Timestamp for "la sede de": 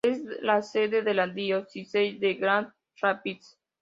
0.41-1.13